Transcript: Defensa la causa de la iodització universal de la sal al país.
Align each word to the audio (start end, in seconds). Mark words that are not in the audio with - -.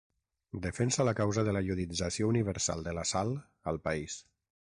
Defensa 0.61 1.05
la 1.05 1.13
causa 1.19 1.43
de 1.49 1.53
la 1.57 1.61
iodització 1.67 2.31
universal 2.33 2.83
de 2.89 2.95
la 3.01 3.05
sal 3.11 3.37
al 3.75 3.81
país. 3.91 4.19